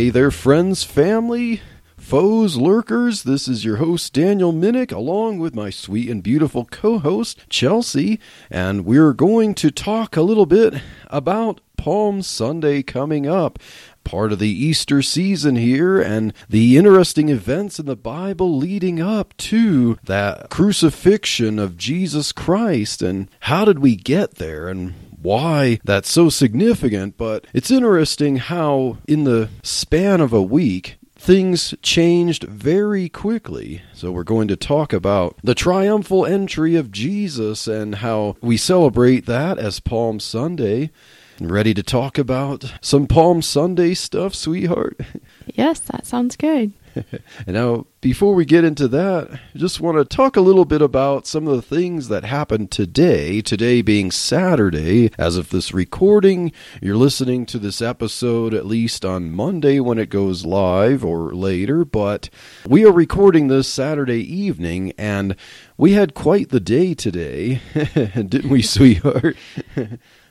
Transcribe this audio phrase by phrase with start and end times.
[0.00, 1.60] Hey there, friends, family,
[1.98, 3.24] foes, lurkers.
[3.24, 8.18] This is your host, Daniel Minnick, along with my sweet and beautiful co host, Chelsea.
[8.50, 13.58] And we're going to talk a little bit about Palm Sunday coming up.
[14.02, 19.36] Part of the Easter season here, and the interesting events in the Bible leading up
[19.36, 26.10] to that crucifixion of Jesus Christ, and how did we get there, and why that's
[26.10, 33.08] so significant, but it's interesting how, in the span of a week, things changed very
[33.08, 33.82] quickly.
[33.92, 39.26] So, we're going to talk about the triumphal entry of Jesus and how we celebrate
[39.26, 40.90] that as Palm Sunday.
[41.40, 45.00] Ready to talk about some Palm Sunday stuff, sweetheart?
[45.54, 46.72] Yes, that sounds good.
[47.46, 50.82] And now, before we get into that, I just want to talk a little bit
[50.82, 53.40] about some of the things that happened today.
[53.40, 59.32] Today being Saturday, as of this recording, you're listening to this episode at least on
[59.32, 62.28] Monday when it goes live or later, but
[62.66, 65.36] we are recording this Saturday evening, and
[65.76, 67.60] we had quite the day today,
[67.94, 69.36] didn't we, sweetheart?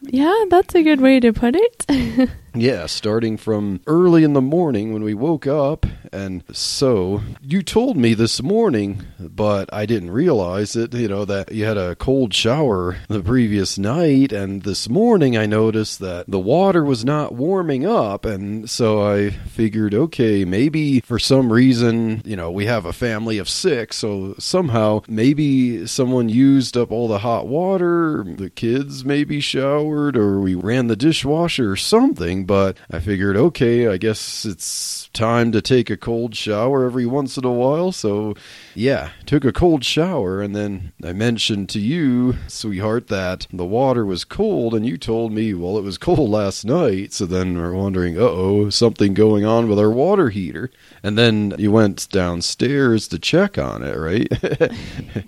[0.02, 2.30] Yeah, that's a good way to put it.
[2.60, 5.86] Yeah, starting from early in the morning when we woke up.
[6.12, 11.54] And so you told me this morning, but I didn't realize it, you know, that
[11.54, 14.34] you had a cold shower the previous night.
[14.34, 18.26] And this morning I noticed that the water was not warming up.
[18.26, 23.38] And so I figured, okay, maybe for some reason, you know, we have a family
[23.38, 23.96] of six.
[23.96, 30.42] So somehow maybe someone used up all the hot water, the kids maybe showered, or
[30.42, 35.62] we ran the dishwasher or something but I figured, okay, I guess it's time to
[35.62, 37.92] take a cold shower every once in a while.
[37.92, 38.34] So,
[38.74, 44.04] yeah, took a cold shower, and then I mentioned to you, sweetheart, that the water
[44.04, 47.14] was cold, and you told me, well, it was cold last night.
[47.14, 50.72] So then we're wondering, uh oh, something going on with our water heater.
[51.04, 54.28] And then you went downstairs to check on it, right?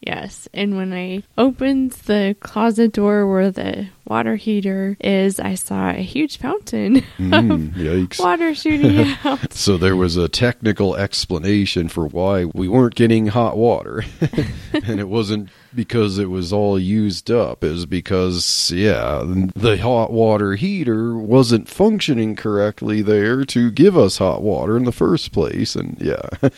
[0.00, 5.90] yes, and when I opened the closet door where the water heater is, I saw
[5.90, 8.18] a huge fountain Mm, of yikes.
[8.18, 9.52] water shooting out.
[9.52, 14.04] So there was a technical explanation for why we weren't getting hot water.
[14.72, 17.62] and it wasn't because it was all used up.
[17.62, 19.22] It was because, yeah,
[19.54, 24.92] the hot water heater wasn't functioning correctly there to give us hot water in the
[24.92, 25.76] first place.
[25.76, 26.50] And yeah.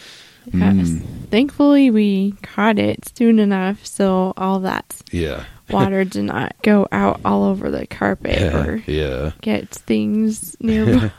[0.46, 0.88] Yes.
[0.88, 1.02] Mm.
[1.30, 5.44] Thankfully, we caught it soon enough so all that Yeah.
[5.70, 9.32] water did not go out all over the carpet or Yeah.
[9.40, 11.10] get things nearby.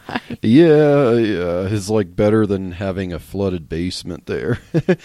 [0.42, 4.60] Yeah, yeah, it's like better than having a flooded basement there.
[4.74, 4.98] yes.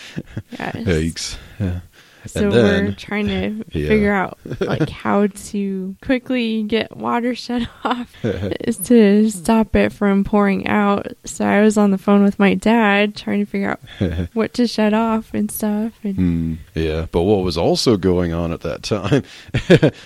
[0.75, 1.37] Yikes.
[1.61, 1.81] Yeah.
[2.27, 2.53] So And
[2.89, 3.89] we're trying to Yeah.
[3.89, 10.25] figure out like how to quickly get water shut off is to stop it from
[10.25, 11.09] pouring out.
[11.25, 13.71] So I was on the phone with my dad trying to figure
[14.01, 15.93] out what to shut off and stuff.
[16.03, 19.23] And Hmm, yeah, but what was also going on at that time,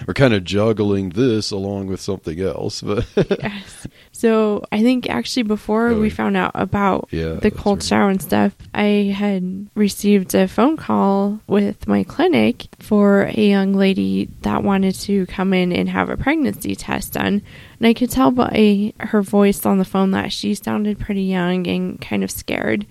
[0.07, 2.83] we're kind of juggling this along with something else.
[2.83, 3.87] But yes.
[4.23, 7.83] So I think actually before we found out about Yeah, the cold right.
[7.83, 13.73] shower and stuff, I had received a phone call with my clinic for a young
[13.73, 17.43] lady that wanted to come in and have a pregnancy test done.
[17.81, 21.67] And I could tell by her voice on the phone that she sounded pretty young
[21.67, 22.87] and kind of scared.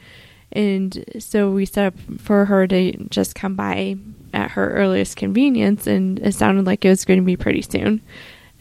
[0.52, 3.96] And so we set up for her to just come by
[4.34, 8.02] at her earliest convenience, and it sounded like it was going to be pretty soon.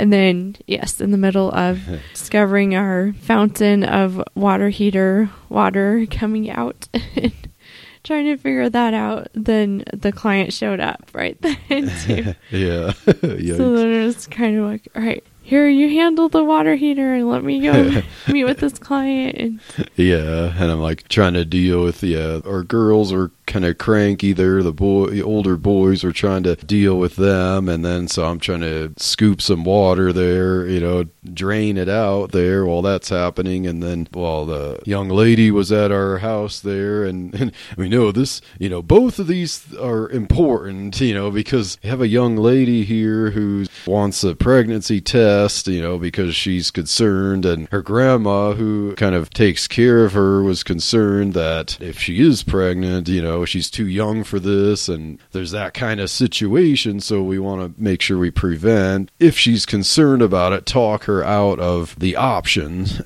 [0.01, 1.79] And then, yes, in the middle of
[2.15, 7.33] discovering our fountain of water heater water coming out and
[8.03, 11.39] trying to figure that out, then the client showed up right
[11.69, 12.35] then, too.
[12.51, 16.77] yeah, so then it was kind of like, all right, here, you handle the water
[16.77, 19.37] heater and let me go meet with this client.
[19.37, 19.61] And
[19.97, 24.33] yeah, and I'm like trying to deal with yeah, our girls are kind of cranky
[24.33, 24.63] there.
[24.63, 28.61] The boy, older boys are trying to deal with them, and then so I'm trying
[28.61, 33.83] to scoop some water there, you know, drain it out there while that's happening, and
[33.83, 38.41] then while the young lady was at our house there, and, and we know this,
[38.59, 42.85] you know, both of these are important, you know, because you have a young lady
[42.85, 48.95] here who wants a pregnancy test, you know, because she's concerned, and her grandma, who
[48.95, 53.40] kind of takes care of her, was concerned that if she is pregnant, you know,
[53.45, 57.01] she's too young for this, and there's that kind of situation.
[57.01, 59.11] So we want to make sure we prevent.
[59.19, 63.01] If she's concerned about it, talk her out of the options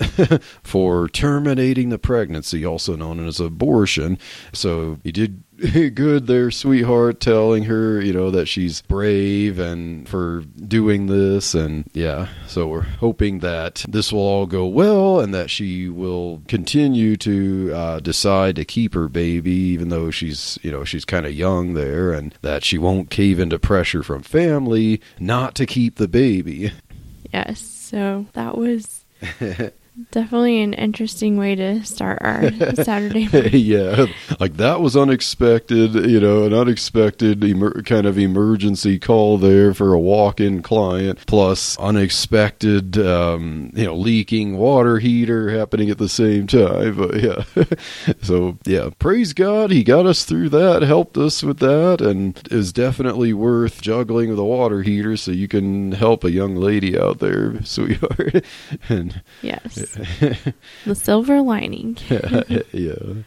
[0.62, 4.18] for terminating the pregnancy, also known as abortion.
[4.52, 5.42] So you did
[5.94, 11.54] good there, sweetheart, telling her, you know, that she's brave and for doing this.
[11.54, 16.42] And yeah, so we're hoping that this will all go well and that she will
[16.48, 21.26] continue to uh, decide to keep her baby, even though she's, you know, she's kind
[21.26, 25.96] of young there, and that she won't cave into pressure from family not to keep
[25.96, 26.72] the baby.
[27.32, 27.60] Yes.
[27.60, 29.04] So that was
[30.10, 33.28] definitely an interesting way to start our Saturday.
[33.32, 33.50] morning.
[33.54, 34.06] yeah,
[34.40, 39.92] like that was unexpected, you know, an unexpected emer- kind of emergency call there for
[39.92, 46.46] a walk-in client, plus unexpected, um, you know, leaking water heater happening at the same
[46.46, 46.96] time.
[46.96, 47.44] But yeah,
[48.22, 52.72] so yeah, praise God, he got us through that, helped us with that, and is
[52.72, 57.62] definitely worth juggling the water heater so you can help a young lady out there,
[57.62, 58.44] sweetheart.
[58.88, 59.83] and Yes.
[60.84, 61.96] the silver lining.
[62.72, 63.22] yeah.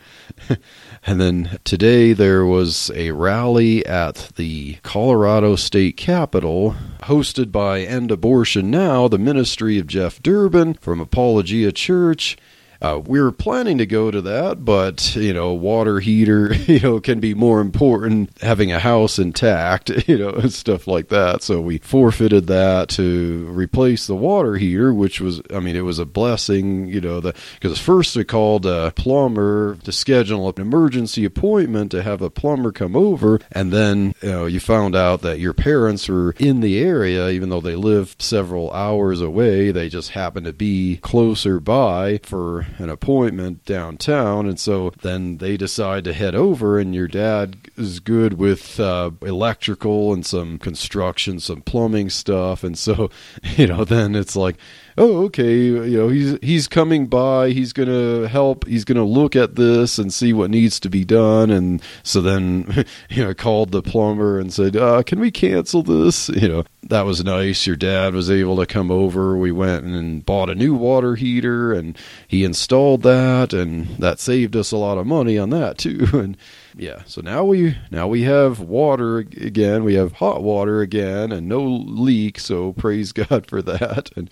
[1.06, 8.12] And then today there was a rally at the Colorado State Capitol hosted by End
[8.12, 12.38] Abortion Now, the ministry of Jeff Durbin from Apologia Church.
[12.81, 17.00] Uh, we were planning to go to that, but you know, water heater, you know,
[17.00, 21.41] can be more important having a house intact, you know, and stuff like that.
[21.41, 26.00] So we forfeited that to replace the water heater, which was, I mean, it was
[26.00, 31.91] a blessing, you know, because first we called a plumber to schedule an emergency appointment
[31.91, 35.53] to have a plumber come over, and then you know, you found out that your
[35.53, 39.71] parents were in the area, even though they live several hours away.
[39.71, 45.58] They just happened to be closer by for an appointment downtown, and so then they
[45.58, 46.80] decide to head over.
[46.80, 52.78] And your dad is good with uh, electrical and some construction, some plumbing stuff, and
[52.78, 53.10] so
[53.56, 54.58] you know, then it's like
[54.97, 59.55] oh, okay, you know, he's he's coming by, he's gonna help, he's gonna look at
[59.55, 63.81] this and see what needs to be done, and so then, you know, called the
[63.81, 66.29] plumber and said, uh, can we cancel this?
[66.38, 67.65] You know, that was nice.
[67.65, 69.35] Your dad was able to come over.
[69.35, 71.97] We went and bought a new water heater, and
[72.27, 76.38] he installed that, and that saved us a lot of money on that too, and
[76.77, 77.01] yeah.
[77.06, 79.83] So now we now we have water again.
[79.83, 82.39] We have hot water again and no leak.
[82.39, 84.09] So praise god for that.
[84.15, 84.29] And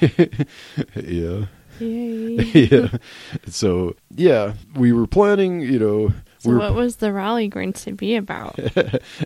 [0.96, 1.46] yeah.
[1.80, 2.34] Yay.
[2.70, 2.88] yeah.
[3.46, 7.92] So yeah we were planning you know So, we what was the rally going to
[7.92, 8.58] be about?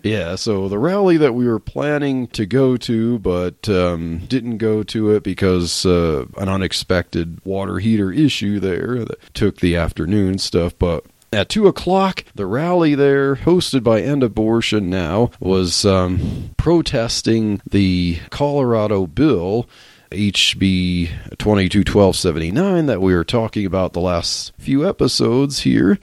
[0.03, 4.83] yeah, so the rally that we were planning to go to, but um, didn't go
[4.85, 10.73] to it because uh, an unexpected water heater issue there that took the afternoon stuff.
[10.79, 17.61] But at two o'clock, the rally there, hosted by End Abortion Now, was um, protesting
[17.69, 19.69] the Colorado bill.
[20.11, 21.09] HB
[21.39, 25.99] 221279 that we were talking about the last few episodes here.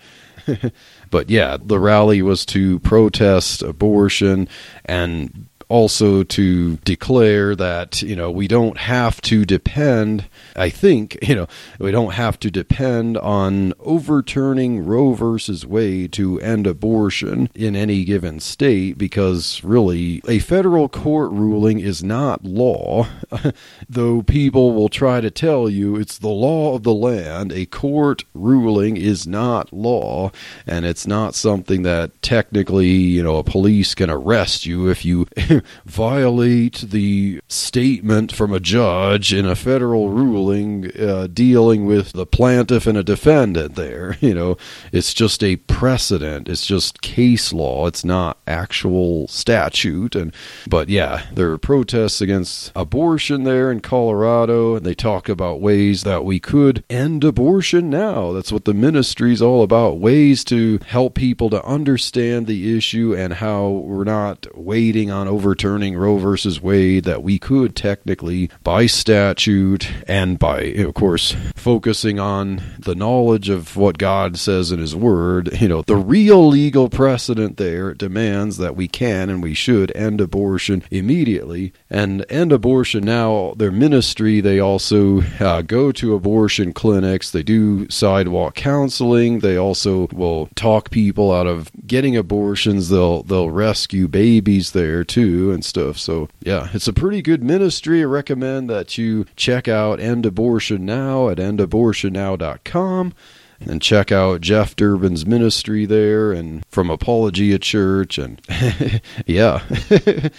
[1.12, 4.48] but yeah, the rally was to protest abortion
[4.86, 11.36] and also to declare that you know we don't have to depend i think you
[11.36, 11.48] know
[11.80, 18.04] we don't have to depend on overturning roe versus wade to end abortion in any
[18.04, 23.08] given state because really a federal court ruling is not law.
[23.90, 28.24] Though people will try to tell you it's the law of the land a court
[28.34, 30.32] ruling is not law
[30.66, 35.28] and it's not something that technically you know a police can arrest you if you
[35.86, 42.88] violate the statement from a judge in a federal ruling uh, dealing with the plaintiff
[42.88, 44.18] and a defendant there.
[44.30, 44.58] You know
[44.92, 46.50] it's just a precedent.
[46.50, 47.88] It's just case law.
[47.88, 50.16] It's not actual statute.
[50.16, 50.34] And
[50.68, 56.04] but yeah there are protests against abortion there in Colorado and they talk about ways
[56.04, 58.32] that we could end abortion now.
[58.34, 63.34] That's what the ministry's all about ways to help people to understand the issue and
[63.34, 68.86] how we're not waiting on over overturning Roe versus Wade that we could technically, by
[68.86, 74.96] statute and by, of course, focusing on the knowledge of what God says in His
[74.96, 79.92] Word, you know, the real legal precedent there demands that we can and we should
[79.96, 81.74] end abortion immediately.
[81.90, 87.90] And end abortion now, their ministry, they also uh, go to abortion clinics, they do
[87.90, 94.74] sidewalk counseling, they also will talk people out of getting abortions, they'll, they'll rescue babies
[94.74, 95.98] there too and stuff.
[95.98, 98.02] So, yeah, it's a pretty good ministry.
[98.02, 103.14] I recommend that you check out End Abortion Now at endabortionnow.com
[103.62, 108.42] and check out Jeff Durbin's ministry there and from Apologia Church and
[109.26, 109.64] yeah.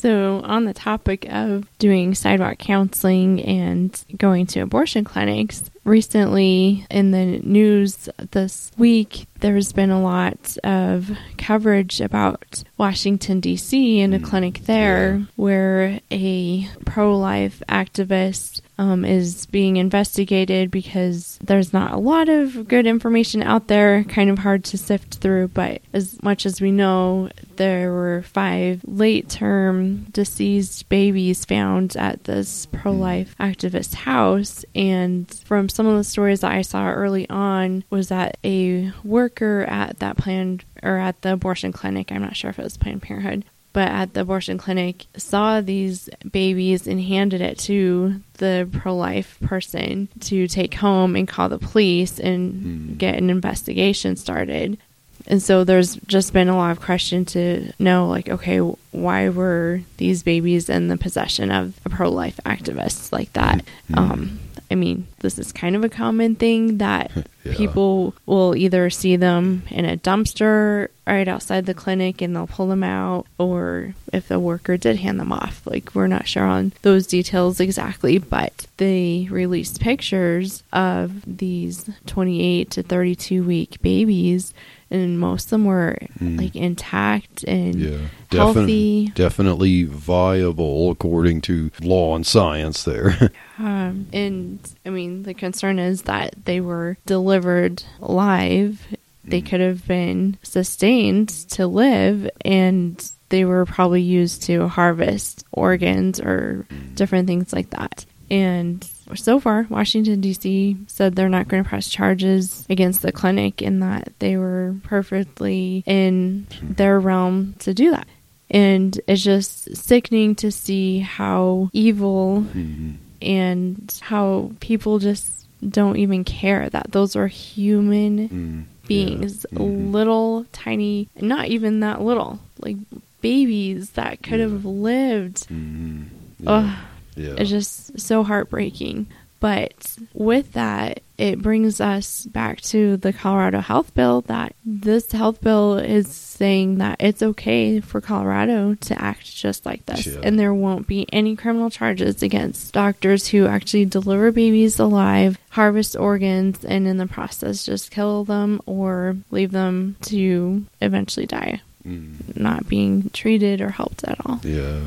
[0.00, 7.10] So, on the topic of doing sidewalk counseling and going to abortion clinics, recently in
[7.10, 14.18] the news this week, there's been a lot of coverage about Washington, D.C., and a
[14.18, 14.24] mm.
[14.24, 15.24] clinic there yeah.
[15.36, 22.66] where a pro life activist um, is being investigated because there's not a lot of
[22.66, 25.48] good information out there, kind of hard to sift through.
[25.48, 32.24] But as much as we know, there were five late term deceased babies found at
[32.24, 34.64] this pro life activist house.
[34.74, 39.66] And from some of the stories that I saw early on, was that a worker
[39.68, 43.02] at that planned or at the abortion clinic, I'm not sure if it was Planned
[43.02, 48.96] Parenthood, but at the abortion clinic saw these babies and handed it to the pro
[48.96, 54.78] life person to take home and call the police and get an investigation started.
[55.26, 59.82] And so there's just been a lot of question to know, like, okay, why were
[59.98, 63.62] these babies in the possession of a pro life activist like that?
[63.94, 67.10] Um, I mean, this is kind of a common thing that
[67.42, 67.56] Yeah.
[67.56, 72.68] people will either see them in a dumpster right outside the clinic and they'll pull
[72.68, 75.62] them out, or if the worker did hand them off.
[75.66, 82.70] Like, we're not sure on those details exactly, but they released pictures of these 28
[82.72, 84.52] to 32 week babies,
[84.90, 86.36] and most of them were hmm.
[86.36, 87.98] like intact and Yeah,
[88.30, 89.08] healthy.
[89.08, 92.84] Defin- definitely viable according to law and science.
[92.84, 98.86] There, Um, and I mean, the concern is that they were delivered live.
[99.22, 99.46] They hmm.
[99.46, 106.66] could have been sustained to live, and they were probably used to harvest organs or
[106.70, 106.94] hmm.
[106.94, 108.06] different things like that.
[108.30, 110.76] And so far, Washington, D.C.
[110.86, 115.82] said they're not going to press charges against the clinic and that they were perfectly
[115.86, 118.06] in their realm to do that.
[118.50, 122.92] And it's just sickening to see how evil mm-hmm.
[123.22, 129.92] and how people just don't even care that those are human mm, beings, mm-hmm.
[129.92, 132.76] little tiny, not even that little, like
[133.20, 135.48] babies that could have lived.
[135.48, 136.48] Mm-hmm.
[136.48, 136.76] Ugh, yeah,
[137.16, 139.06] it's just so heartbreaking.
[139.40, 145.40] But with that, it brings us back to the Colorado health bill that this health
[145.40, 150.06] bill is saying that it's okay for Colorado to act just like this.
[150.06, 150.20] Yeah.
[150.22, 155.96] And there won't be any criminal charges against doctors who actually deliver babies alive, harvest
[155.96, 162.36] organs, and in the process just kill them or leave them to eventually die, mm.
[162.36, 164.38] not being treated or helped at all.
[164.44, 164.80] yeah.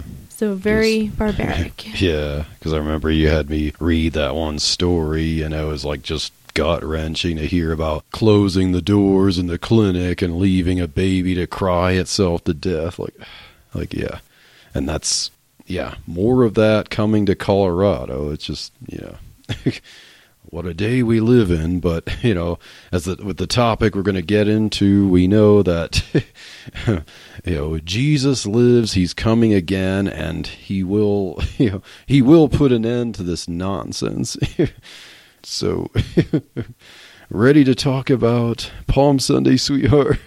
[0.44, 1.86] So very barbaric.
[2.02, 6.02] Yeah, because I remember you had me read that one story, and it was like
[6.02, 10.88] just gut wrenching to hear about closing the doors in the clinic and leaving a
[10.90, 13.00] baby to cry itself to death.
[13.00, 13.16] Like,
[13.74, 14.20] like yeah,
[14.74, 15.32] and that's
[15.66, 18.30] yeah, more of that coming to Colorado.
[18.30, 19.72] It's just you know.
[20.54, 22.60] What a day we live in, but you know,
[22.92, 26.04] as the, with the topic we're going to get into, we know that
[27.44, 28.94] you know Jesus lives.
[28.94, 33.48] He's coming again, and he will, you know, he will put an end to this
[33.48, 34.38] nonsense.
[35.42, 35.90] so,
[37.32, 40.20] ready to talk about Palm Sunday, sweetheart?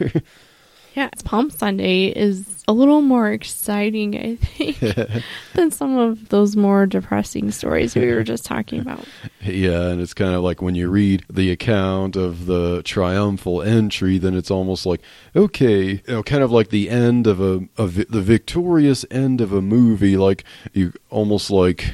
[0.97, 4.79] Yeah, it's Palm Sunday is a little more exciting, I think,
[5.55, 9.05] than some of those more depressing stories we were just talking about.
[9.43, 14.19] Yeah, and it's kind of like when you read the account of the triumphal entry,
[14.19, 15.01] then it's almost like
[15.37, 19.53] okay, you know, kind of like the end of a of the victorious end of
[19.53, 20.17] a movie.
[20.17, 21.93] Like you almost like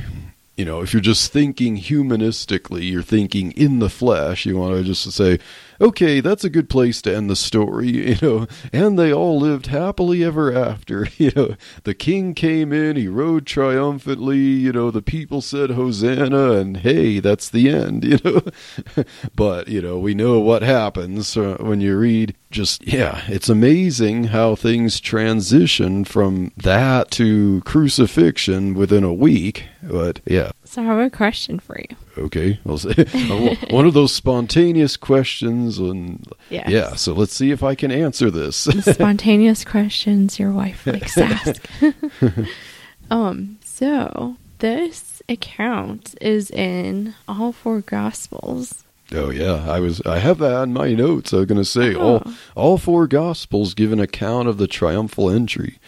[0.56, 4.44] you know, if you're just thinking humanistically, you're thinking in the flesh.
[4.44, 5.38] You want to just say,
[5.80, 8.46] okay, that's a good place to end the story, you know.
[8.72, 11.06] And they all lived happily ever after.
[11.22, 16.52] You know, the king came in, he rode triumphantly, you know, the people said Hosanna,
[16.52, 18.42] and hey, that's the end, you know.
[19.36, 24.24] but, you know, we know what happens uh, when you read just, yeah, it's amazing
[24.24, 29.66] how things transition from that to crucifixion within a week.
[29.82, 31.96] But, yeah, So I have a question for you.
[32.18, 32.92] Okay, I'll say
[33.70, 36.68] one of those spontaneous questions, and Yes.
[36.68, 36.94] yeah.
[36.94, 38.56] So let's see if I can answer this.
[38.82, 41.68] Spontaneous questions your wife likes to ask.
[43.10, 48.84] um, so this account is in all four gospels.
[49.12, 50.00] oh yeah, I was.
[50.02, 51.32] I have that in my notes.
[51.32, 52.38] I was going to say all Oh.
[52.54, 55.78] all four gospels give an account of the triumphal entry.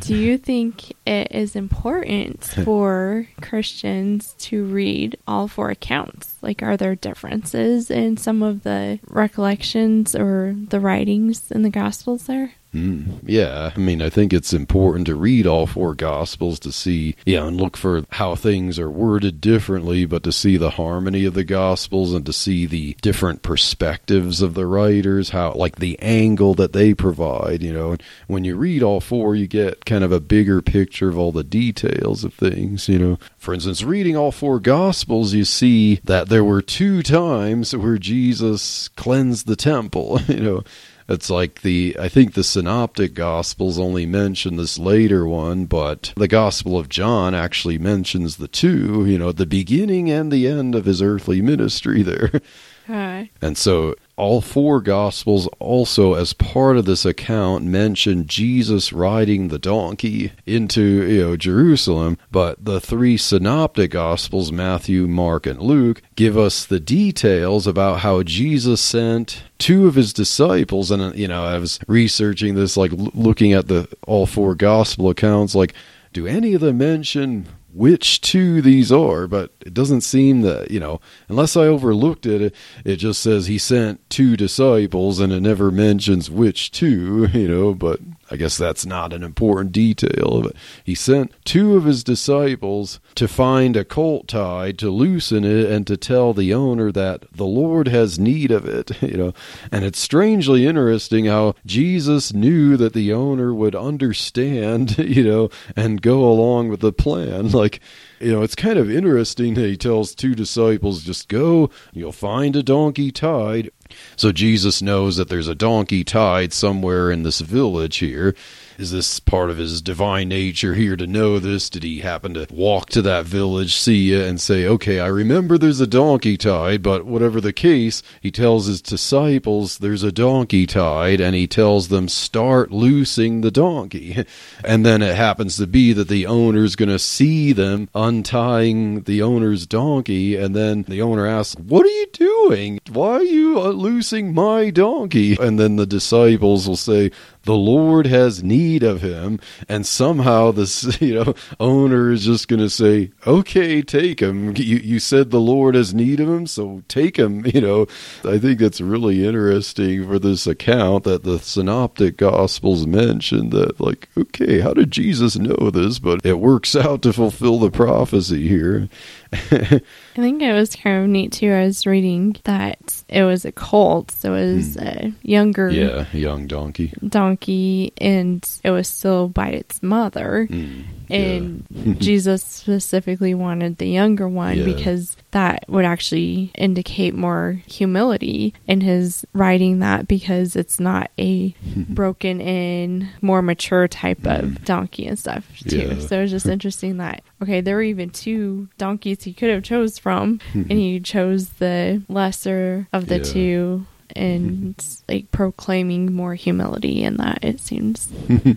[0.00, 6.36] Do you think it is important for Christians to read all four accounts?
[6.42, 12.26] Like, are there differences in some of the recollections or the writings in the Gospels
[12.26, 12.52] there?
[12.74, 17.16] Mm, yeah, I mean, I think it's important to read all four Gospels to see,
[17.26, 21.34] yeah, and look for how things are worded differently, but to see the harmony of
[21.34, 26.54] the Gospels and to see the different perspectives of the writers, how, like, the angle
[26.54, 27.90] that they provide, you know.
[27.90, 31.32] And when you read all four, you get kind of a bigger picture of all
[31.32, 33.18] the details of things, you know.
[33.36, 38.86] For instance, reading all four Gospels, you see that there were two times where Jesus
[38.94, 40.62] cleansed the temple, you know.
[41.10, 46.28] It's like the I think the synoptic gospels only mention this later one, but the
[46.28, 50.84] Gospel of John actually mentions the two, you know, the beginning and the end of
[50.84, 52.40] his earthly ministry there.
[52.88, 59.48] Uh, And so all four gospels also as part of this account mention Jesus riding
[59.48, 66.02] the donkey into, you know, Jerusalem, but the three synoptic gospels, Matthew, Mark, and Luke,
[66.16, 70.90] give us the details about how Jesus sent two of his disciples.
[70.90, 75.54] And you know, I was researching this like looking at the all four gospel accounts
[75.54, 75.72] like
[76.12, 80.80] do any of them mention which two these are, but it doesn't seem that, you
[80.80, 85.70] know, unless I overlooked it, it, just says he sent two disciples and it never
[85.70, 88.00] mentions which two, you know, but
[88.30, 90.42] I guess that's not an important detail.
[90.42, 95.70] But he sent two of his disciples to find a colt tied, to loosen it,
[95.70, 99.34] and to tell the owner that the Lord has need of it, you know.
[99.72, 106.00] And it's strangely interesting how Jesus knew that the owner would understand, you know, and
[106.00, 107.50] go along with the plan.
[107.60, 107.80] Like,
[108.20, 112.56] you know, it's kind of interesting that he tells two disciples, just go, you'll find
[112.56, 113.70] a donkey tied.
[114.16, 118.34] So Jesus knows that there's a donkey tied somewhere in this village here.
[118.80, 121.68] Is this part of his divine nature here to know this?
[121.68, 125.58] Did he happen to walk to that village, see it, and say, okay, I remember
[125.58, 130.64] there's a donkey tied, but whatever the case, he tells his disciples there's a donkey
[130.64, 134.24] tied, and he tells them, start loosing the donkey.
[134.62, 139.20] And then it happens to be that the owner's going to see them untying the
[139.20, 142.80] owner's donkey, and then the owner asks, What are you doing?
[142.90, 145.36] Why are you uh, loosing my donkey?
[145.40, 147.10] And then the disciples will say,
[147.44, 152.60] the Lord has need of him, and somehow this you know owner is just going
[152.60, 156.82] to say, "Okay, take him." You you said the Lord has need of him, so
[156.88, 157.44] take him.
[157.50, 157.86] You know,
[158.24, 164.08] I think that's really interesting for this account that the Synoptic Gospels mention that, like,
[164.16, 165.98] okay, how did Jesus know this?
[165.98, 168.88] But it works out to fulfill the prophecy here.
[169.32, 169.80] I
[170.16, 171.52] think it was kind of neat too.
[171.52, 176.46] I was reading that it was a colt, so it was a younger yeah, young
[176.46, 176.92] donkey.
[177.06, 180.48] donkey, and it was still by its mother.
[180.50, 181.66] Mm, And
[182.00, 184.64] Jesus specifically wanted the younger one Yeah.
[184.64, 191.54] because that would actually indicate more humility in his writing that because it's not a
[191.88, 194.64] broken in, more mature type of mm-hmm.
[194.64, 195.94] donkey and stuff too.
[195.96, 195.98] Yeah.
[196.00, 199.62] So it was just interesting that okay, there were even two donkeys he could have
[199.62, 203.22] chose from and he chose the lesser of the Yeah.
[203.24, 204.74] two and
[205.08, 208.10] like proclaiming more humility in that it seems.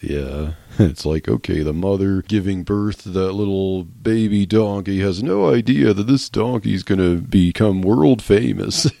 [0.00, 5.52] Yeah, it's like okay, the mother giving birth to that little baby donkey has no
[5.52, 8.88] idea that this donkey's going to become world famous.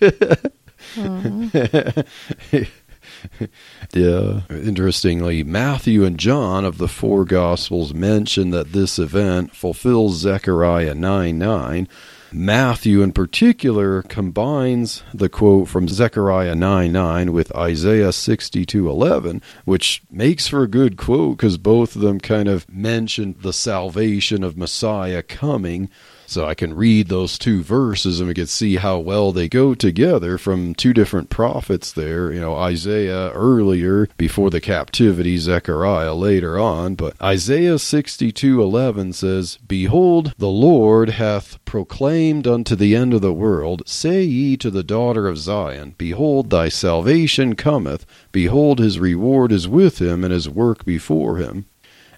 [3.92, 4.42] Yeah.
[4.50, 11.38] Interestingly, Matthew and John of the four Gospels mention that this event fulfills Zechariah 9
[11.38, 11.88] 9.
[12.32, 20.02] Matthew, in particular, combines the quote from Zechariah 9 9 with Isaiah 62 11, which
[20.10, 24.58] makes for a good quote because both of them kind of mention the salvation of
[24.58, 25.88] Messiah coming.
[26.28, 29.74] So I can read those two verses and we can see how well they go
[29.74, 32.30] together from two different prophets there.
[32.30, 36.96] You know, Isaiah earlier before the captivity, Zechariah later on.
[36.96, 43.82] But Isaiah 62:11 says, "Behold, the Lord hath proclaimed unto the end of the world,
[43.86, 49.66] say ye to the daughter of Zion, Behold, thy salvation cometh, behold, his reward is
[49.66, 51.64] with him, and his work before him.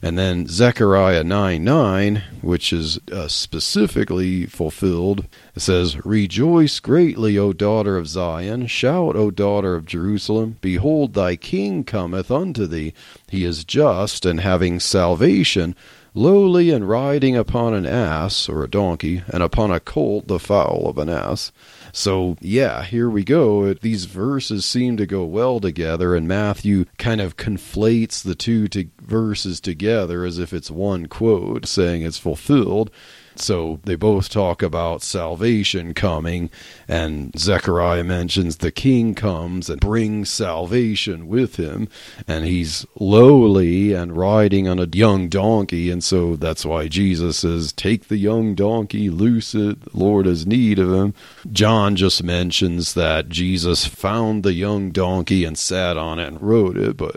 [0.03, 7.53] And then Zechariah 9 9, which is uh, specifically fulfilled, it says, Rejoice greatly, O
[7.53, 12.95] daughter of Zion, shout, O daughter of Jerusalem, behold, thy king cometh unto thee.
[13.29, 15.77] He is just and having salvation,
[16.15, 20.89] lowly and riding upon an ass or a donkey, and upon a colt the foal
[20.89, 21.53] of an ass.
[21.93, 23.75] So, yeah, here we go.
[23.75, 28.89] These verses seem to go well together, and Matthew kind of conflates the two to
[29.01, 32.91] verses together as if it's one quote saying it's fulfilled.
[33.37, 36.51] So they both talk about salvation coming,
[36.89, 41.89] and Zechariah mentions the king comes and brings salvation with him,
[42.27, 47.73] and he's lowly and riding on a young donkey, and so that's why Jesus says,
[47.73, 51.15] Take the young donkey, loose it, the Lord has need of him.
[51.51, 56.77] John just mentions that Jesus found the young donkey and sat on it and rode
[56.77, 57.17] it, but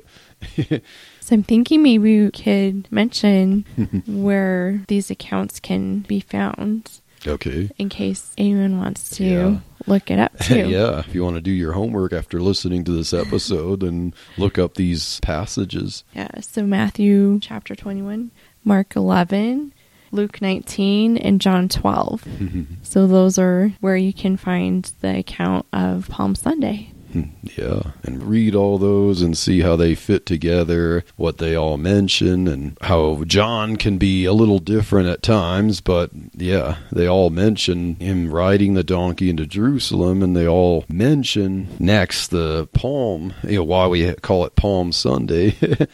[1.24, 3.64] So I'm thinking maybe we could mention
[4.08, 7.70] where these accounts can be found okay.
[7.78, 9.60] in case anyone wants to Yeah.
[9.88, 10.68] look it up too.
[10.70, 14.58] yeah, if you want to do your homework after listening to this episode and look
[14.58, 16.04] up these passages.
[16.14, 18.32] Yeah, so Matthew chapter 21,
[18.66, 19.74] Mark 11,
[20.12, 22.28] Luke 19, and John 12.
[22.84, 26.90] so those are where you can find the account of Palm Sunday.
[27.14, 32.48] Yeah, and read all those and see how they fit together, what they all mention,
[32.48, 35.82] and how John can be a little different at times.
[35.82, 41.68] But yeah, they all mention him riding the donkey into Jerusalem, and they all mention
[41.80, 45.56] next the palm, you know, why we call it Palm Sunday.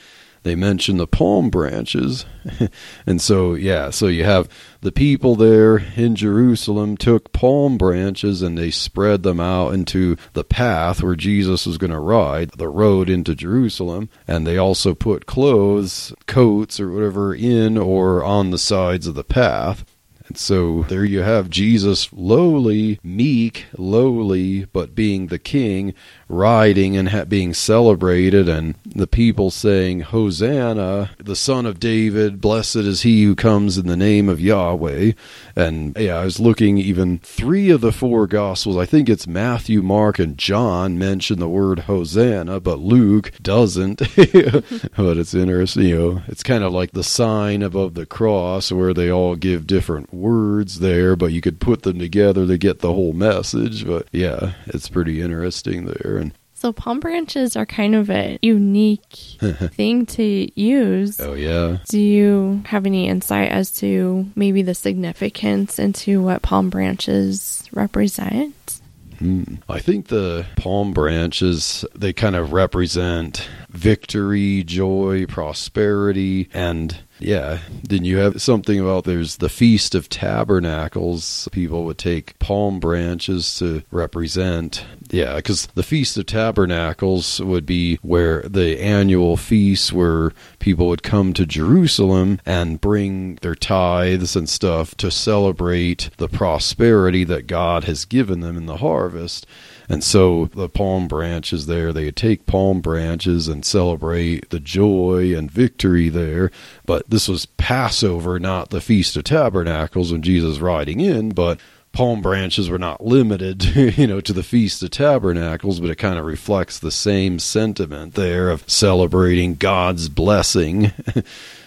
[0.44, 2.26] they mention the palm branches.
[3.06, 4.48] and so, yeah, so you have
[4.82, 10.44] the people there in Jerusalem took palm branches and they spread them out into the
[10.44, 14.10] path where Jesus was going to ride, the road into Jerusalem.
[14.28, 19.24] And they also put clothes, coats, or whatever in or on the sides of the
[19.24, 19.86] path.
[20.30, 25.96] And so there you have Jesus lowly, meek, lowly, but being the king,
[26.30, 32.78] riding and ha- being celebrated, and the people saying, Hosanna, the son of David, blessed
[32.78, 35.14] is he who comes in the name of Yahweh.
[35.56, 39.82] And yeah, I was looking even three of the four gospels, I think it's Matthew,
[39.82, 43.98] Mark, and John mention the word Hosanna, but Luke doesn't.
[44.16, 48.94] but it's interesting, you know, it's kind of like the sign above the cross where
[48.94, 52.94] they all give different words there, but you could put them together to get the
[52.94, 53.88] whole message.
[53.88, 56.19] But yeah, it's pretty interesting there.
[56.60, 61.18] So palm branches are kind of a unique thing to use.
[61.22, 61.78] oh, yeah.
[61.88, 68.82] Do you have any insight as to maybe the significance into what palm branches represent?
[69.20, 69.56] Hmm.
[69.70, 77.60] I think the palm branches they kind of represent victory, joy, prosperity, and yeah.
[77.84, 81.50] Then you have something about there's the Feast of Tabernacles.
[81.52, 84.86] People would take palm branches to represent.
[85.12, 91.02] Yeah, because the Feast of Tabernacles would be where the annual feasts where people would
[91.02, 97.86] come to Jerusalem and bring their tithes and stuff to celebrate the prosperity that God
[97.86, 99.48] has given them in the harvest.
[99.92, 105.50] And so the palm branches there, they take palm branches and celebrate the joy and
[105.50, 106.52] victory there.
[106.86, 111.60] But this was Passover, not the Feast of Tabernacles when Jesus riding in, but
[111.92, 113.64] palm branches were not limited
[113.98, 118.14] you know to the feast of tabernacles but it kind of reflects the same sentiment
[118.14, 120.92] there of celebrating god's blessing.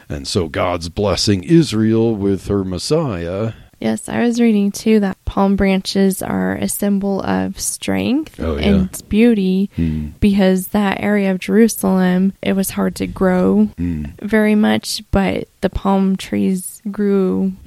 [0.08, 5.56] And so god's blessing israel with her messiah Yes, I was reading too that palm
[5.56, 8.66] branches are a symbol of strength Oh, yeah.
[8.68, 10.10] and beauty Hmm.
[10.20, 14.04] because that area of Jerusalem, it was hard to grow Hmm.
[14.22, 17.52] very much, but the palm trees grew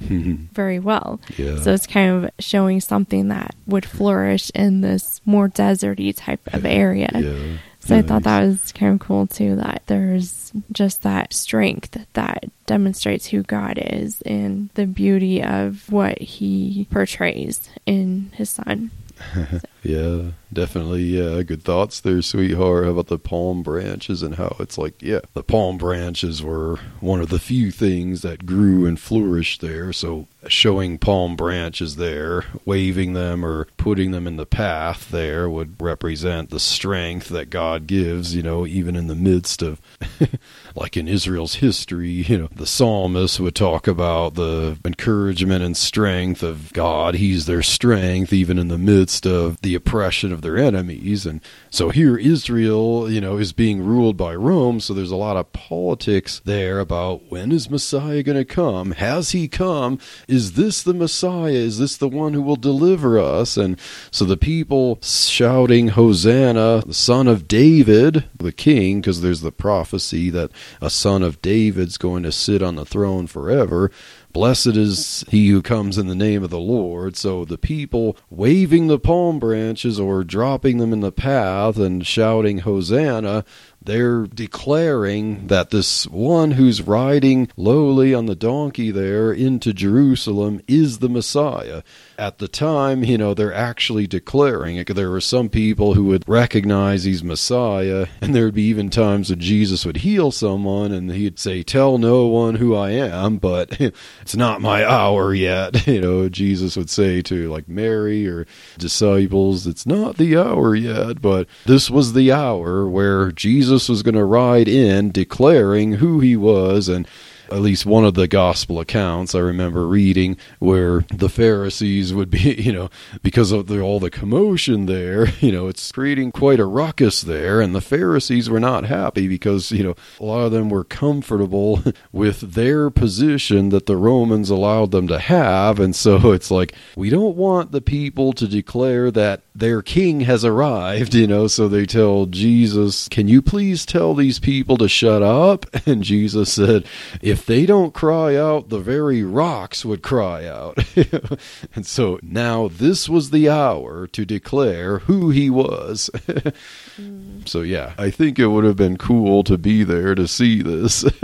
[0.54, 1.20] very well.
[1.36, 6.40] yeah So it's kind of showing something that would flourish in this more deserty type
[6.54, 7.10] of area.
[7.14, 12.04] yeah So I thought that was kind of cool too that there's just that strength
[12.14, 18.90] that demonstrates who God is and the beauty of what he portrays in his son.
[19.86, 21.02] Yeah, definitely.
[21.02, 22.84] Yeah, good thoughts there, sweetheart.
[22.84, 27.20] How about the palm branches and how it's like, yeah, the palm branches were one
[27.20, 29.92] of the few things that grew and flourished there.
[29.92, 35.80] So showing palm branches there, waving them or putting them in the path there would
[35.80, 39.80] represent the strength that God gives, you know, even in the midst of,
[40.74, 46.42] like in Israel's history, you know, the psalmist would talk about the encouragement and strength
[46.42, 47.14] of God.
[47.14, 51.24] He's their strength, even in the midst of the oppression of their enemies.
[51.24, 54.80] And so here, Israel, you know, is being ruled by Rome.
[54.80, 58.90] So there's a lot of politics there about when is Messiah going to come?
[58.92, 60.00] Has he come?
[60.26, 61.52] Is this the Messiah?
[61.52, 63.56] Is this the one who will deliver us?
[63.56, 63.78] And
[64.10, 70.30] so the people shouting, Hosanna, the son of David, the king, because there's the prophecy
[70.30, 73.90] that a son of David's going to sit on the throne forever.
[74.36, 77.16] Blessed is he who comes in the name of the Lord.
[77.16, 82.58] So the people waving the palm branches or dropping them in the path and shouting,
[82.58, 83.46] Hosanna,
[83.86, 90.98] they're declaring that this one who's riding lowly on the donkey there into Jerusalem is
[90.98, 91.82] the Messiah.
[92.18, 94.86] At the time, you know, they're actually declaring it.
[94.94, 99.30] There were some people who would recognize he's Messiah, and there would be even times
[99.30, 103.80] when Jesus would heal someone and he'd say, Tell no one who I am, but
[104.20, 105.86] it's not my hour yet.
[105.96, 108.44] You know, Jesus would say to like Mary or
[108.76, 114.14] disciples, It's not the hour yet, but this was the hour where Jesus was going
[114.14, 117.06] to ride in declaring who he was and
[117.50, 122.54] at least one of the gospel accounts I remember reading where the Pharisees would be,
[122.58, 122.90] you know,
[123.22, 127.60] because of the, all the commotion there, you know, it's creating quite a ruckus there.
[127.60, 131.82] And the Pharisees were not happy because, you know, a lot of them were comfortable
[132.12, 135.80] with their position that the Romans allowed them to have.
[135.80, 140.44] And so it's like, we don't want the people to declare that their king has
[140.44, 145.22] arrived, you know, so they tell Jesus, Can you please tell these people to shut
[145.22, 145.66] up?
[145.86, 146.84] And Jesus said,
[147.22, 150.78] If they don't cry out, the very rocks would cry out.
[151.74, 156.08] and so now this was the hour to declare who he was.
[156.16, 156.54] mm.
[157.46, 161.04] So, yeah, I think it would have been cool to be there to see this.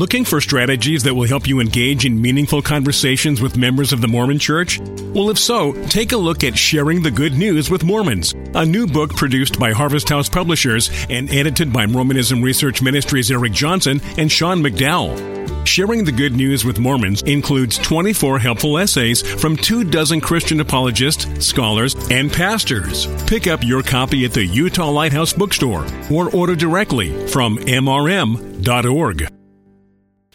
[0.00, 4.08] Looking for strategies that will help you engage in meaningful conversations with members of the
[4.08, 4.80] Mormon Church?
[4.80, 8.86] Well, if so, take a look at Sharing the Good News with Mormons, a new
[8.86, 14.32] book produced by Harvest House Publishers and edited by Mormonism Research Ministries Eric Johnson and
[14.32, 15.66] Sean McDowell.
[15.66, 21.46] Sharing the Good News with Mormons includes 24 helpful essays from two dozen Christian apologists,
[21.46, 23.06] scholars, and pastors.
[23.26, 29.30] Pick up your copy at the Utah Lighthouse Bookstore or order directly from mrm.org.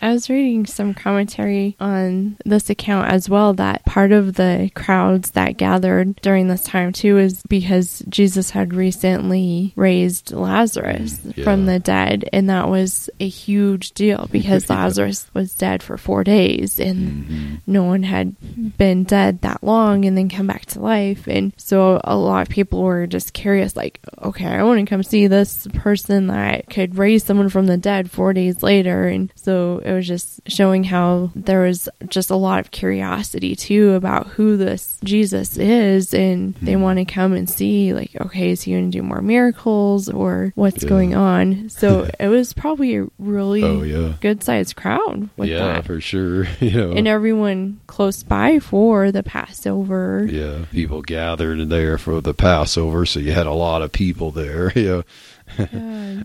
[0.01, 5.31] I was reading some commentary on this account as well that part of the crowds
[5.31, 11.43] that gathered during this time too is because Jesus had recently raised Lazarus yeah.
[11.43, 14.75] from the dead and that was a huge deal because yeah.
[14.75, 17.55] Lazarus was dead for 4 days and mm-hmm.
[17.65, 18.36] no one had
[18.77, 22.49] been dead that long and then come back to life and so a lot of
[22.49, 26.97] people were just curious like okay I want to come see this person that could
[26.97, 31.32] raise someone from the dead 4 days later and so it was just showing how
[31.36, 36.74] there was just a lot of curiosity too about who this Jesus is, and they
[36.74, 36.82] hmm.
[36.82, 40.52] want to come and see, like, okay, is he going to do more miracles or
[40.56, 40.89] what's yeah.
[40.89, 41.69] going on?
[41.69, 44.13] So it was probably a really oh, yeah.
[44.21, 45.30] good sized crowd.
[45.38, 45.86] yeah, that.
[45.86, 46.48] for sure.
[46.60, 46.91] you know.
[46.91, 50.28] And everyone close by for the Passover.
[50.30, 54.74] Yeah, people gathered there for the Passover, so you had a lot of people there.
[54.86, 55.02] Yeah.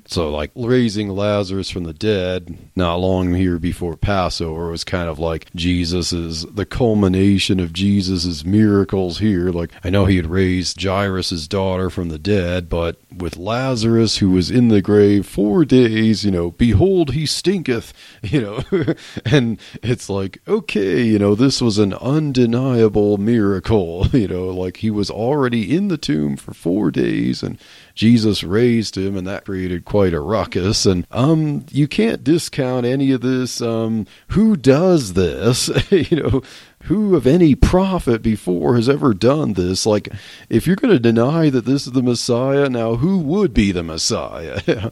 [0.06, 5.18] So, like raising Lazarus from the dead, not long here before Passover, was kind of
[5.18, 9.50] like Jesus's the culmination of Jesus's miracles here.
[9.50, 14.30] Like I know he had raised Jairus's daughter from the dead, but with Lazarus who
[14.30, 20.09] was in the grave four days, you know, behold he stinketh, you know, and it's
[20.09, 25.76] like okay, you know, this was an undeniable miracle, you know, like he was already
[25.76, 27.59] in the tomb for four days and
[28.01, 30.87] Jesus raised him, and that created quite a ruckus.
[30.87, 33.61] And um, you can't discount any of this.
[33.61, 35.69] Um, who does this?
[35.91, 36.43] you know,
[36.85, 39.85] who of any prophet before has ever done this?
[39.85, 40.09] Like,
[40.49, 43.83] if you're going to deny that this is the Messiah, now who would be the
[43.83, 44.63] Messiah?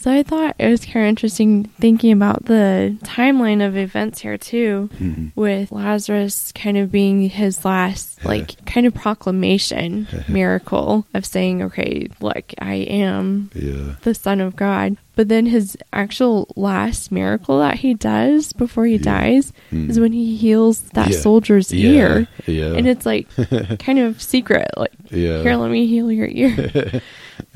[0.00, 4.38] So I thought it was kind of interesting thinking about the timeline of events here
[4.38, 5.32] too, Mhm.
[5.34, 12.06] with Lazarus kind of being his last, like, kind of proclamation miracle of saying, okay,
[12.20, 13.94] look, I am Yeah.
[14.02, 14.96] the Son of God.
[15.16, 19.02] But then his actual last miracle that he does before he Yeah.
[19.18, 19.90] dies Mm.
[19.90, 21.18] is when he heals that Yeah.
[21.18, 22.28] soldier's ear.
[22.46, 23.26] And it's like
[23.80, 25.42] kind of secret, like, yeah.
[25.42, 26.70] here, let me heal your ear.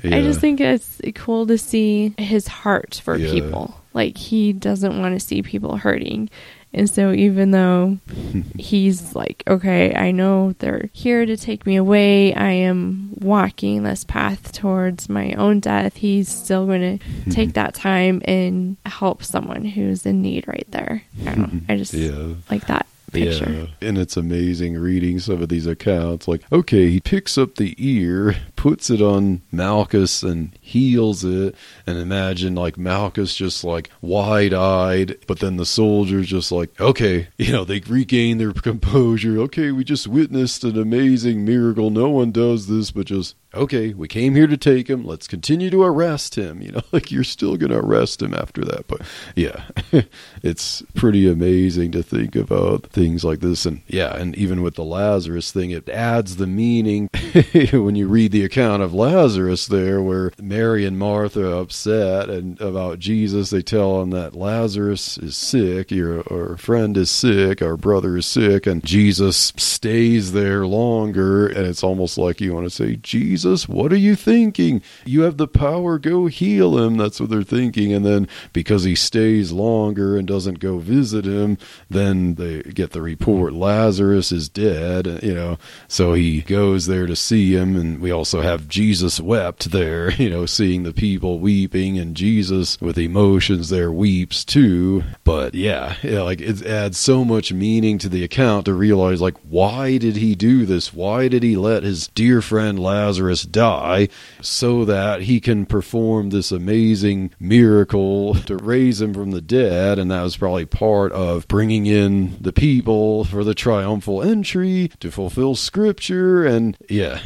[0.04, 3.30] I just think it's cool to see his heart for Yeah.
[3.32, 3.74] people.
[3.94, 6.30] Like he doesn't want to see people hurting.
[6.74, 7.98] And so even though
[8.58, 14.04] he's like, okay, I know they're here to take me away, I am walking this
[14.04, 19.66] path towards my own death, he's still going to take that time and help someone
[19.66, 21.02] who's in need right there.
[21.26, 21.60] I don't know.
[21.68, 22.34] I just Yeah.
[22.50, 23.68] like that picture.
[23.80, 26.26] Yeah, and it's amazing reading some of these accounts.
[26.26, 31.54] Like, okay, he picks up the ear, puts it on Malchus, and heals it.
[31.86, 37.28] And imagine like Malchus just like wide eyed, but then the soldiers just like, okay,
[37.36, 39.38] you know, they regain their composure.
[39.38, 41.90] Okay, we just witnessed an amazing miracle.
[41.90, 45.04] No one does this, but just okay, we came here to take him.
[45.04, 46.62] Let's continue to arrest him.
[46.62, 48.86] You know, like you're still going to arrest him after that.
[48.86, 49.02] But
[49.34, 49.64] yeah,
[50.42, 53.66] it's pretty amazing to think about uh, things like this.
[53.66, 57.08] And yeah, and even with the Lazarus thing, it adds the meaning
[57.72, 62.60] when you read the account of Lazarus there, where Mary and Martha are upset and
[62.60, 63.50] about Jesus.
[63.50, 68.26] They tell him that Lazarus is sick, your our friend is sick, our brother is
[68.26, 71.46] sick, and Jesus stays there longer.
[71.46, 74.82] And it's almost like you want to say, Jesus, what are you thinking?
[75.04, 76.96] You have the power, go heal him.
[76.96, 77.92] That's what they're thinking.
[77.92, 83.02] And then because he stays longer and doesn't go visit him, then they get the
[83.02, 85.58] report Lazarus is dead, you know.
[85.88, 87.76] So he goes there to see him.
[87.76, 92.80] And we also have Jesus wept there, you know, seeing the people weeping, and Jesus
[92.80, 95.04] with emotions there weeps too.
[95.24, 99.36] But yeah, yeah, like it adds so much meaning to the account to realize, like,
[99.48, 100.92] why did he do this?
[100.92, 104.08] Why did he let his dear friend Lazarus die
[104.42, 109.98] so that he can perform this amazing miracle to raise him from the dead?
[109.98, 115.10] And that was probably part of bringing in the people for the triumphal entry to
[115.10, 116.44] fulfill scripture.
[116.44, 117.22] And yeah,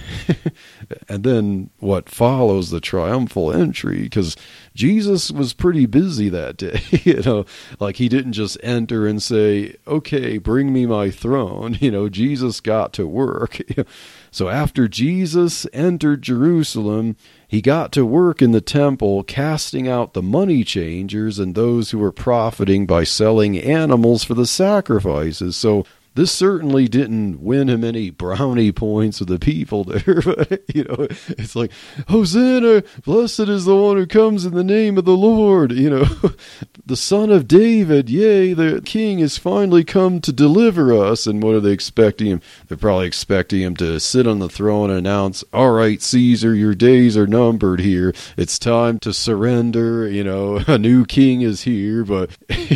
[1.09, 4.37] and then what follows the triumphal entry because
[4.77, 7.47] Jesus was pretty busy that day, you know,
[7.81, 12.61] like he didn't just enter and say, "Okay, bring me my throne." You know, Jesus
[12.61, 13.61] got to work.
[14.37, 17.17] So after Jesus entered Jerusalem,
[17.49, 21.99] he got to work in the temple casting out the money changers and those who
[21.99, 25.57] were profiting by selling animals for the sacrifices.
[25.57, 30.23] So this certainly didn't win him any brownie points with the people there.
[30.27, 31.71] But, you know, it's like,
[32.09, 35.73] Hosanna, blessed is the one who comes in the name of the Lord.
[35.73, 36.05] You know,
[36.87, 41.27] the son of David, yea, the king has finally come to deliver us.
[41.27, 42.41] And what are they expecting him?
[42.67, 46.75] They're probably expecting him to sit on the throne and announce, all right, Caesar, your
[46.75, 48.15] days are numbered here.
[48.37, 50.09] It's time to surrender.
[50.09, 52.05] You know, a new king is here.
[52.05, 52.31] But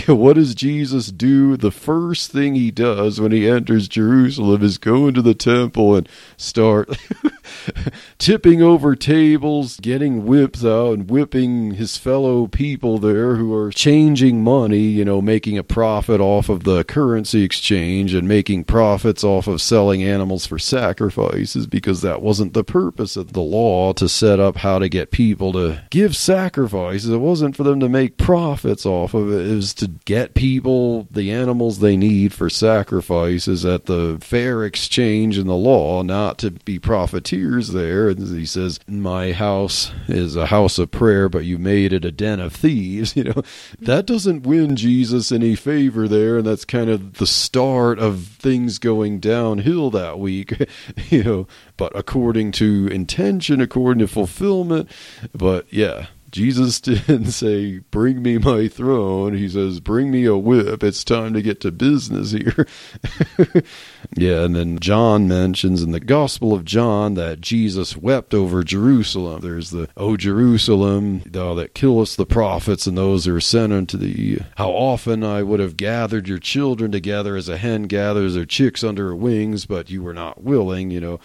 [0.07, 1.57] what does Jesus do?
[1.57, 6.09] The first thing he does when he enters Jerusalem is go into the temple and
[6.37, 6.89] start
[8.19, 14.43] tipping over tables, getting whips out, and whipping his fellow people there who are changing
[14.43, 19.47] money, you know, making a profit off of the currency exchange and making profits off
[19.47, 24.41] of selling animals for sacrifices because that wasn't the purpose of the law to set
[24.41, 27.11] up how to get people to give sacrifices.
[27.11, 31.07] It wasn't for them to make profits off of it, it was to get people
[31.11, 32.49] the animals they need for
[33.21, 38.09] sacrifices at the fair exchange in the law, not to be profiteers there.
[38.09, 42.13] And he says, My house is a house of prayer, but you made it a
[42.13, 43.15] den of thieves.
[43.21, 43.43] You know,
[43.81, 46.39] that doesn't win Jesus any favor there.
[46.39, 50.55] And that's kind of the start of things going downhill that week,
[51.11, 54.91] you know, but according to intention, according to fulfillment.
[55.35, 56.07] But yeah.
[56.31, 59.35] Jesus didn't say, Bring me my throne.
[59.35, 60.83] He says, Bring me a whip.
[60.83, 62.67] It's time to get to business here.
[64.17, 69.41] yeah, and then John mentions in the Gospel of John that Jesus wept over Jerusalem.
[69.41, 73.97] There's the, O Jerusalem, thou that killest the prophets and those who are sent unto
[73.97, 74.39] thee.
[74.57, 78.85] How often I would have gathered your children together as a hen gathers her chicks
[78.85, 81.21] under her wings, but you were not willing, you know.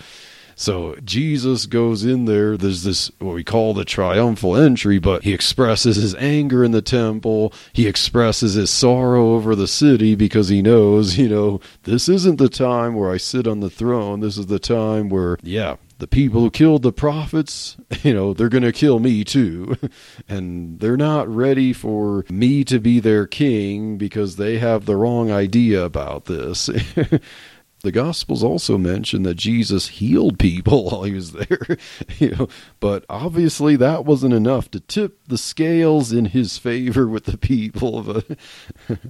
[0.56, 2.58] So Jesus goes in there.
[2.58, 6.82] There's this what we call the triumphal entry, but he expresses his anger in the
[6.82, 7.54] temple.
[7.74, 12.50] He expresses his sorrow over the city because he knows, you know, this isn't the
[12.50, 14.22] time where I sit on the throne.
[14.22, 18.50] This is the time where, yeah, the people who killed the prophets, you know, they're
[18.50, 19.78] going to kill me too.
[20.30, 25.32] and they're not ready for me to be their king because they have the wrong
[25.32, 26.70] idea about this.
[27.86, 31.78] the gospels also mention that Jesus healed people while he was there,
[32.20, 37.26] you know, but obviously that wasn't enough to tip the scales in his favor with
[37.26, 38.22] the people.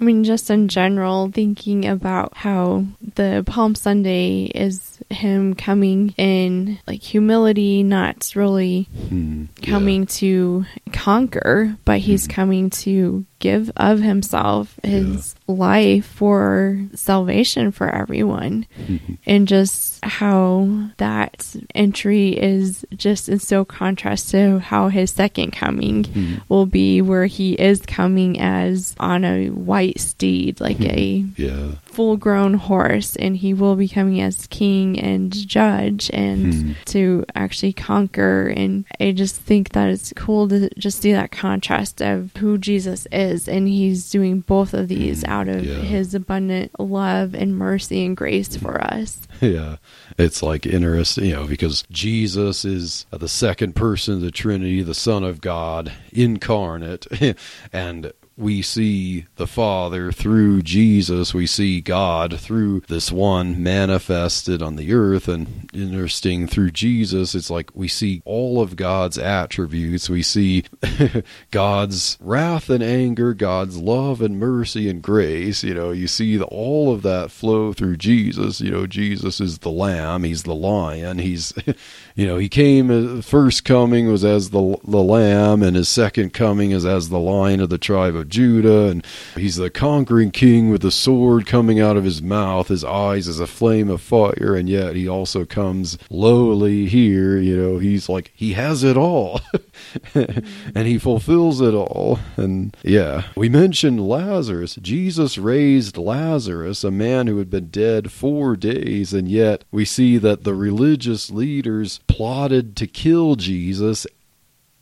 [0.00, 2.84] I mean, just in general, thinking about how
[3.14, 11.74] the Palm Sunday is him coming in like humility, not really Hmm, coming to conquer,
[11.86, 18.66] but he's coming to give of himself, his life for salvation for everyone.
[18.78, 19.14] Mm-hmm.
[19.26, 26.04] and just how that entry is just in so contrast to how his second coming
[26.04, 26.36] mm-hmm.
[26.48, 31.40] will be, where he is coming as on a white steed, like mm-hmm.
[31.40, 31.72] a yeah.
[31.98, 36.72] Full grown horse and he will be coming as king and judge and Hmm.
[36.84, 42.00] to actually conquer and I just think that it's cool to just see that contrast
[42.00, 45.68] of who Jesus is and he's doing both of these out of Hmm.
[45.68, 45.74] Yeah.
[45.80, 49.18] his abundant love and mercy and grace for us.
[49.40, 49.76] Yeah,
[50.18, 54.94] it's like interesting, you know, because Jesus is the second person of the Trinity, the
[54.94, 57.06] Son of God, incarnate,
[57.72, 61.34] and we see the Father through Jesus.
[61.34, 65.26] We see God through this one manifested on the earth.
[65.26, 70.08] And interesting, through Jesus, it's like we see all of God's attributes.
[70.08, 70.64] We see
[71.50, 75.64] God's wrath and anger, God's love and mercy and grace.
[75.64, 78.60] You know, you see the, all of that flow through Jesus.
[78.60, 81.18] You know, Jesus is the lamb, he's the lion.
[81.18, 81.52] He's,
[82.14, 86.32] you know, he came, uh, first coming was as the, the lamb, and his second
[86.32, 88.88] coming is as the lion of the tribe of Judah.
[88.88, 93.28] And he's the conquering king with the sword coming out of his mouth, his eyes
[93.28, 97.38] as a flame of fire, and yet he also comes lowly here.
[97.38, 99.40] You know, he's like, he has it all.
[100.14, 102.18] and he fulfills it all.
[102.36, 104.76] And yeah, we mentioned Lazarus.
[104.76, 110.18] Jesus raised Lazarus, a man who had been dead four days, and yet we see
[110.18, 114.06] that the religious leaders plotted to kill Jesus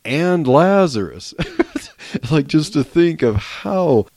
[0.07, 1.33] and Lazarus.
[2.31, 4.07] like just to think of how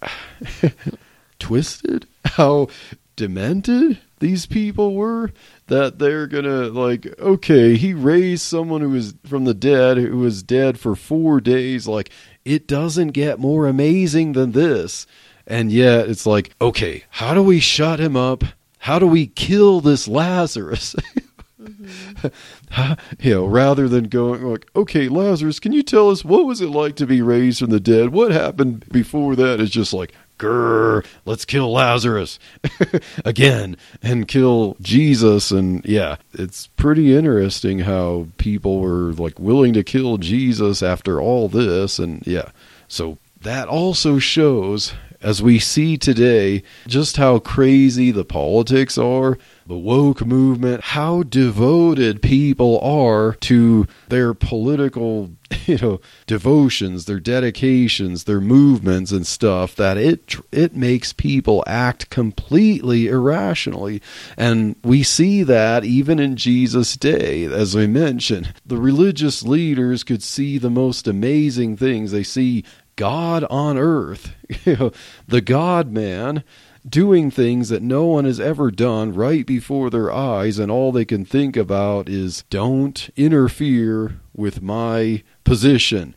[1.38, 2.68] twisted, how
[3.16, 5.30] demented these people were
[5.66, 10.42] that they're gonna like okay he raised someone who was from the dead who was
[10.42, 11.88] dead for four days.
[11.88, 12.10] Like
[12.44, 15.06] it doesn't get more amazing than this.
[15.46, 18.44] And yet it's like okay how do we shut him up?
[18.78, 20.94] How do we kill this lazarus
[21.60, 22.92] Mm-hmm.
[23.20, 26.68] you know, rather than going like, okay, Lazarus, can you tell us what was it
[26.68, 28.10] like to be raised from the dead?
[28.10, 29.60] What happened before that?
[29.60, 32.38] It's just like, grr, let's kill Lazarus
[33.24, 35.50] again and kill Jesus.
[35.50, 41.48] And yeah, it's pretty interesting how people were like willing to kill Jesus after all
[41.48, 41.98] this.
[41.98, 42.50] And yeah,
[42.88, 49.38] so that also shows, as we see today, just how crazy the politics are,
[49.70, 55.30] the woke movement, how devoted people are to their political,
[55.66, 62.10] you know, devotions, their dedications, their movements and stuff that it it makes people act
[62.10, 64.02] completely irrationally.
[64.36, 70.24] And we see that even in Jesus' day, as I mentioned, the religious leaders could
[70.24, 72.10] see the most amazing things.
[72.10, 72.64] They see
[72.96, 74.34] God on earth,
[74.66, 74.92] you know,
[75.28, 76.42] the God man
[76.88, 81.04] doing things that no one has ever done right before their eyes, and all they
[81.04, 86.14] can think about is don't interfere with my position.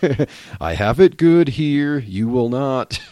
[0.60, 1.98] I have it good here.
[1.98, 3.00] You will not.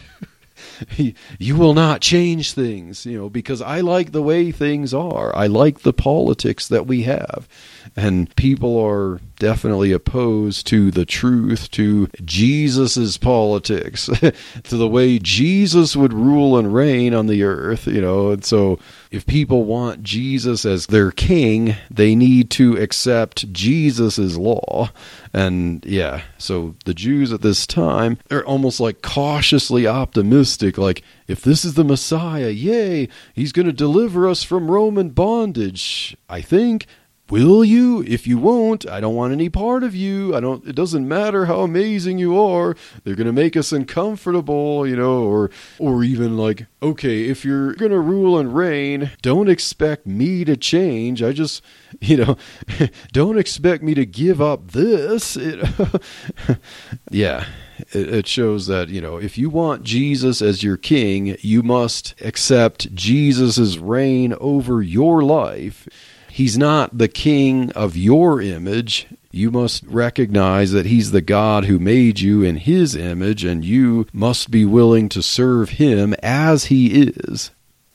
[1.39, 5.35] you will not change things, you know, because I like the way things are.
[5.35, 7.47] I like the politics that we have.
[7.95, 14.05] And people are definitely opposed to the truth, to Jesus's politics,
[14.63, 18.31] to the way Jesus would rule and reign on the earth, you know.
[18.31, 18.79] And so
[19.13, 24.89] if people want Jesus as their king, they need to accept Jesus's law.
[25.31, 31.43] And yeah, so the Jews at this time are almost like cautiously optimistic like if
[31.43, 36.17] this is the Messiah, yay, he's going to deliver us from Roman bondage.
[36.27, 36.87] I think
[37.33, 38.03] Will you?
[38.03, 40.35] If you won't, I don't want any part of you.
[40.35, 42.75] I don't it doesn't matter how amazing you are.
[43.03, 47.73] They're going to make us uncomfortable, you know, or or even like, okay, if you're
[47.73, 51.23] going to rule and reign, don't expect me to change.
[51.23, 51.63] I just,
[52.01, 52.37] you know,
[53.11, 55.35] don't expect me to give up this.
[55.43, 55.67] It,
[57.09, 57.47] yeah,
[57.93, 62.93] it shows that you know if you want Jesus as your king, you must accept
[62.93, 65.87] Jesus's reign over your life.
[66.33, 69.05] He's not the king of your image.
[69.29, 74.07] You must recognize that He's the God who made you in His image, and you
[74.11, 77.51] must be willing to serve Him as He is.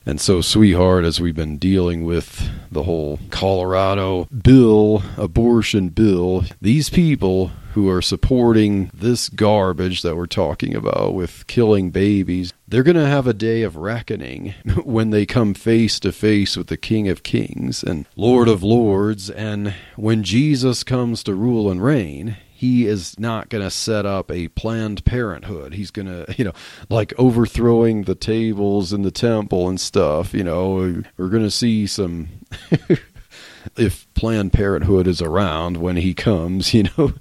[0.06, 6.90] And so, sweetheart, as we've been dealing with the whole Colorado bill, abortion bill, these
[6.90, 12.96] people who are supporting this garbage that we're talking about with killing babies, they're going
[12.96, 14.54] to have a day of reckoning
[14.84, 19.30] when they come face to face with the King of Kings and Lord of Lords.
[19.30, 24.30] And when Jesus comes to rule and reign, he is not going to set up
[24.30, 25.74] a planned parenthood.
[25.74, 26.52] He's going to, you know,
[26.90, 30.34] like overthrowing the tables in the temple and stuff.
[30.34, 32.28] You know, we're going to see some
[33.76, 37.14] if Planned Parenthood is around when he comes, you know,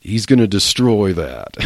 [0.00, 1.56] he's going to destroy that.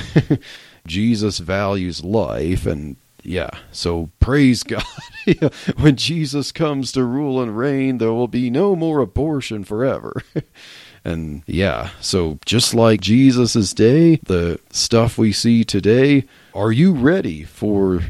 [0.86, 4.84] Jesus values life and yeah, so praise God.
[5.78, 10.22] when Jesus comes to rule and reign, there will be no more abortion forever.
[11.04, 16.24] and yeah, so just like Jesus' day, the stuff we see today,
[16.54, 18.02] are you ready for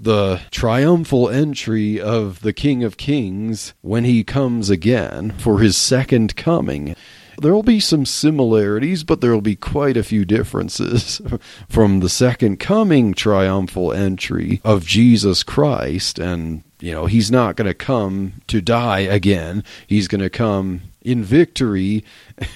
[0.00, 6.36] the triumphal entry of the King of Kings when he comes again for his second
[6.36, 6.94] coming?
[7.40, 11.20] There will be some similarities, but there will be quite a few differences
[11.68, 16.18] from the second coming triumphal entry of Jesus Christ.
[16.18, 20.82] And, you know, he's not going to come to die again, he's going to come
[21.02, 22.04] in victory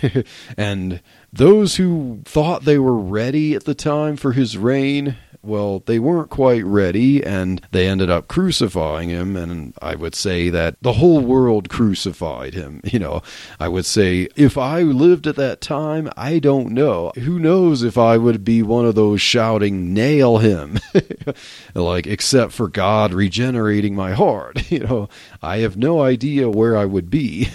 [0.56, 1.00] and
[1.32, 6.30] those who thought they were ready at the time for his reign, well, they weren't
[6.30, 9.36] quite ready, and they ended up crucifying him.
[9.36, 12.80] And I would say that the whole world crucified him.
[12.90, 13.22] You know,
[13.60, 17.12] I would say if I lived at that time, I don't know.
[17.14, 20.80] Who knows if I would be one of those shouting, nail him?
[21.74, 24.58] like, except for God regenerating my heart.
[24.70, 25.08] You know,
[25.42, 27.48] I have no idea where I would be.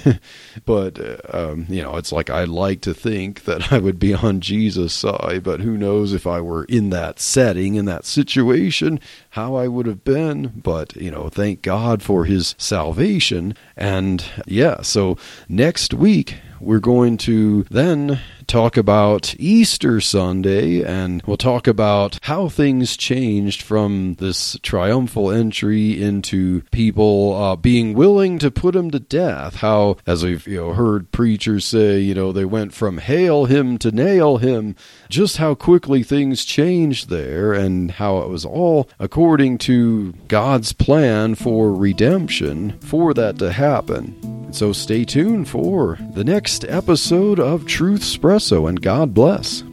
[0.66, 4.14] but, uh, um, you know, it's like I like to think that I would be
[4.14, 8.99] on Jesus' side, but who knows if I were in that setting, in that situation,
[9.32, 10.61] how I would have been.
[10.63, 13.55] But, you know, thank God for his salvation.
[13.76, 15.17] And yeah, so
[15.47, 22.50] next week, we're going to then talk about Easter Sunday and we'll talk about how
[22.50, 29.00] things changed from this triumphal entry into people uh, being willing to put him to
[29.00, 29.56] death.
[29.56, 33.78] How, as we've you know, heard preachers say, you know, they went from hail him
[33.80, 34.76] to nail him,
[35.10, 41.36] just how quickly things changed there and how it was all according to God's plan
[41.36, 44.36] for redemption for that to happen.
[44.56, 48.04] So stay tuned for the next episode of Truth
[48.36, 49.64] Espresso, and God bless.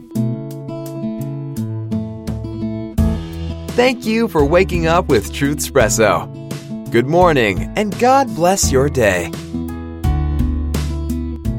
[3.75, 6.29] Thank you for waking up with Truth Espresso.
[6.91, 9.31] Good morning, and God bless your day.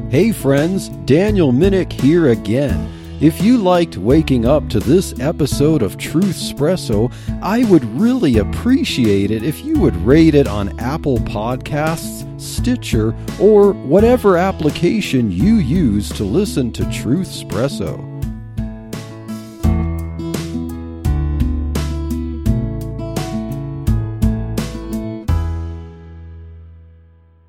[0.09, 2.89] Hey, friends, Daniel Minnick here again.
[3.25, 7.11] If you liked waking up to this episode of Truth Espresso,
[7.41, 13.71] I would really appreciate it if you would rate it on Apple Podcasts, Stitcher, or
[13.71, 18.14] whatever application you use to listen to Truth Espresso.